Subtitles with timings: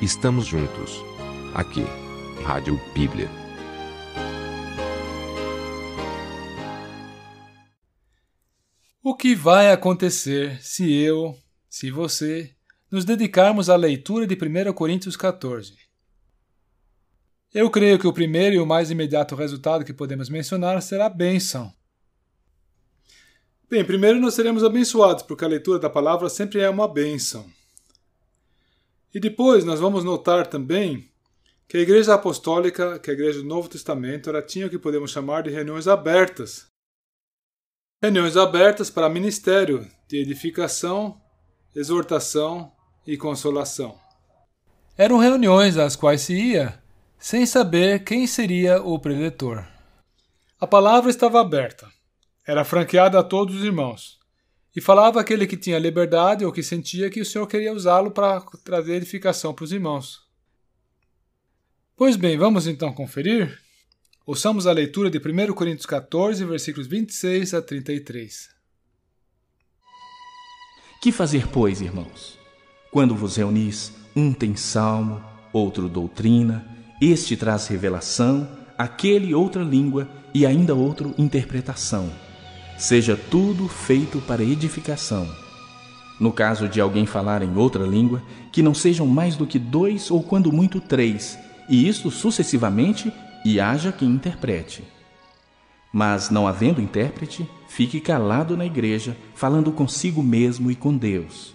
[0.00, 1.04] estamos juntos.
[1.54, 1.84] Aqui,
[2.42, 3.28] Rádio Bíblia.
[9.02, 11.36] O que vai acontecer se eu,
[11.68, 12.54] se você,
[12.90, 15.76] nos dedicarmos à leitura de 1 Coríntios 14?
[17.52, 21.10] Eu creio que o primeiro e o mais imediato resultado que podemos mencionar será a
[21.10, 21.72] bênção.
[23.68, 27.50] Bem, primeiro nós seremos abençoados, porque a leitura da palavra sempre é uma bênção.
[29.12, 31.10] E depois nós vamos notar também
[31.68, 35.10] que a Igreja Apostólica, que a Igreja do Novo Testamento, ela tinha o que podemos
[35.10, 36.66] chamar de reuniões abertas.
[38.02, 41.20] Reuniões abertas para ministério de edificação,
[41.74, 42.72] exortação
[43.06, 43.98] e consolação.
[44.96, 46.80] Eram reuniões às quais se ia
[47.18, 49.66] sem saber quem seria o preletor.
[50.60, 51.88] A palavra estava aberta,
[52.46, 54.19] era franqueada a todos os irmãos.
[54.74, 58.40] E falava aquele que tinha liberdade ou que sentia que o Senhor queria usá-lo para
[58.64, 60.20] trazer edificação para os irmãos.
[61.96, 63.60] Pois bem, vamos então conferir?
[64.24, 68.48] Ouçamos a leitura de 1 Coríntios 14, versículos 26 a 33.
[71.02, 72.38] Que fazer, pois, irmãos?
[72.92, 76.64] Quando vos reunis, um tem salmo, outro doutrina,
[77.02, 78.48] este traz revelação,
[78.78, 82.29] aquele outra língua e ainda outro interpretação
[82.80, 85.28] seja tudo feito para edificação.
[86.18, 90.10] No caso de alguém falar em outra língua, que não sejam mais do que dois
[90.10, 93.12] ou quando muito três, e isto sucessivamente,
[93.44, 94.82] e haja quem interprete.
[95.92, 101.54] Mas, não havendo intérprete, fique calado na igreja, falando consigo mesmo e com Deus.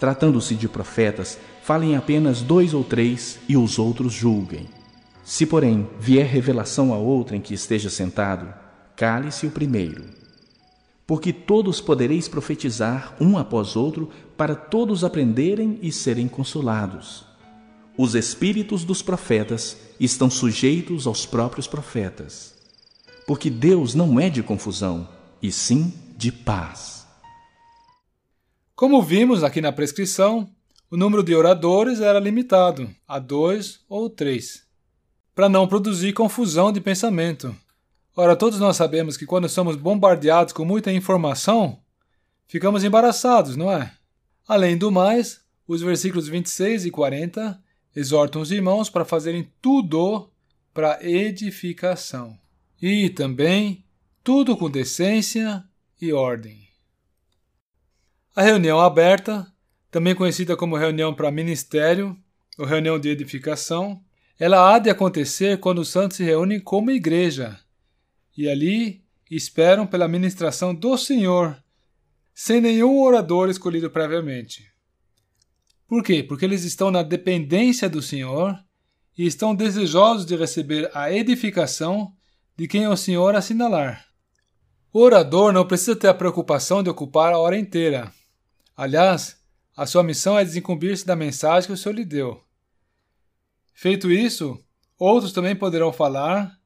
[0.00, 4.66] Tratando-se de profetas, falem apenas dois ou três e os outros julguem.
[5.24, 8.52] Se, porém, vier revelação a outrem que esteja sentado,
[8.96, 10.23] cale-se o primeiro
[11.06, 17.26] porque todos podereis profetizar um após outro, para todos aprenderem e serem consolados.
[17.96, 22.54] Os espíritos dos profetas estão sujeitos aos próprios profetas,
[23.26, 25.08] porque Deus não é de confusão,
[25.42, 27.06] e sim de paz.
[28.74, 30.48] Como vimos aqui na prescrição,
[30.90, 34.64] o número de oradores era limitado a dois ou três,
[35.34, 37.54] para não produzir confusão de pensamento
[38.16, 41.80] Ora, todos nós sabemos que quando somos bombardeados com muita informação,
[42.46, 43.92] ficamos embaraçados, não é?
[44.46, 47.60] Além do mais, os versículos 26 e 40
[47.94, 50.30] exortam os irmãos para fazerem tudo
[50.72, 52.38] para edificação.
[52.80, 53.84] E também
[54.22, 55.64] tudo com decência
[56.00, 56.68] e ordem.
[58.36, 59.44] A reunião aberta,
[59.90, 62.16] também conhecida como reunião para ministério
[62.56, 64.00] ou reunião de edificação,
[64.38, 67.63] ela há de acontecer quando os santos se reúnem como igreja
[68.36, 71.56] e ali esperam pela ministração do Senhor,
[72.34, 74.72] sem nenhum orador escolhido previamente.
[75.86, 76.22] Por quê?
[76.22, 78.58] Porque eles estão na dependência do Senhor
[79.16, 82.12] e estão desejosos de receber a edificação
[82.56, 84.04] de quem o Senhor assinalar.
[84.92, 88.12] O orador não precisa ter a preocupação de ocupar a hora inteira.
[88.76, 89.36] Aliás,
[89.76, 92.40] a sua missão é desincumbir-se da mensagem que o Senhor lhe deu.
[93.72, 94.58] Feito isso,
[94.96, 96.56] outros também poderão falar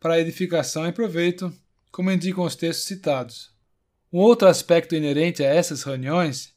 [0.00, 1.52] para edificação e proveito,
[1.90, 3.50] como indicam os textos citados.
[4.12, 6.54] Um outro aspecto inerente a essas reuniões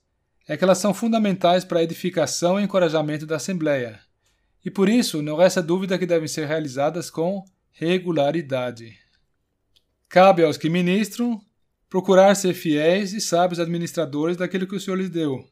[0.47, 3.99] é que elas são fundamentais para a edificação e encorajamento da Assembleia,
[4.63, 8.97] e por isso não resta dúvida que devem ser realizadas com regularidade.
[10.07, 11.41] Cabe aos que ministram
[11.89, 15.45] procurar ser fiéis e sábios administradores daquilo que o Senhor lhes deu,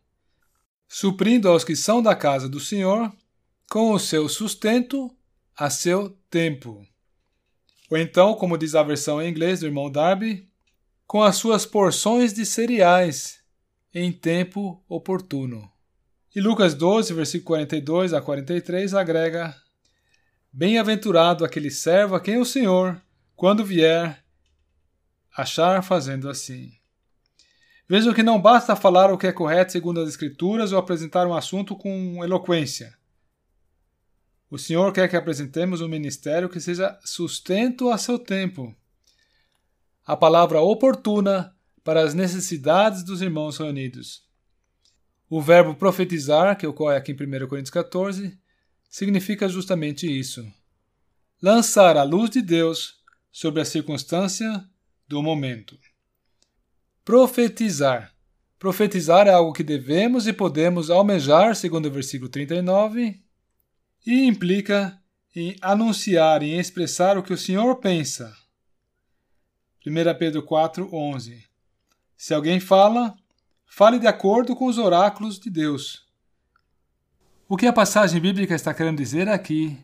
[0.87, 3.11] suprindo aos que são da casa do Senhor
[3.69, 5.13] com o seu sustento
[5.55, 6.85] a seu tempo.
[7.89, 10.47] Ou então, como diz a versão em inglês do irmão Darby,
[11.07, 13.39] com as suas porções de cereais
[13.93, 15.71] em tempo oportuno.
[16.35, 19.55] E Lucas 12, versículo 42 a 43 agrega:
[20.53, 23.01] Bem-aventurado aquele servo a quem o Senhor,
[23.35, 24.23] quando vier,
[25.35, 26.71] achar fazendo assim.
[27.87, 31.33] Vejam que não basta falar o que é correto segundo as Escrituras ou apresentar um
[31.33, 32.98] assunto com eloquência.
[34.49, 38.75] O Senhor quer que apresentemos um ministério que seja sustento a seu tempo.
[40.05, 44.23] A palavra oportuna para as necessidades dos irmãos reunidos.
[45.29, 48.35] O verbo profetizar, que ocorre aqui em 1 Coríntios 14,
[48.89, 50.43] significa justamente isso:
[51.39, 52.95] lançar a luz de Deus
[53.31, 54.67] sobre a circunstância
[55.07, 55.77] do momento.
[57.05, 58.13] Profetizar.
[58.57, 63.23] Profetizar é algo que devemos e podemos almejar, segundo o versículo 39,
[64.05, 64.99] e implica
[65.35, 68.35] em anunciar e expressar o que o Senhor pensa.
[69.85, 71.45] 1 Pedro 4, 11
[72.17, 73.15] Se alguém fala,
[73.65, 76.05] fale de acordo com os oráculos de Deus.
[77.47, 79.77] O que a passagem bíblica está querendo dizer aqui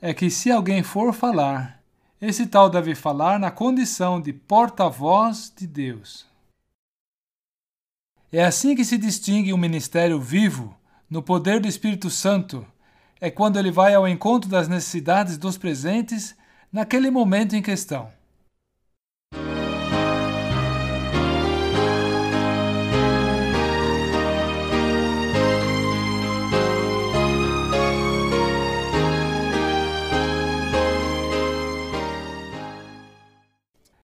[0.00, 1.82] é que se alguém for falar,
[2.20, 6.26] esse tal deve falar na condição de porta-voz de Deus.
[8.32, 10.78] É assim que se distingue um ministério vivo,
[11.08, 12.64] no poder do Espírito Santo,
[13.20, 16.34] é quando ele vai ao encontro das necessidades dos presentes
[16.72, 18.19] naquele momento em questão.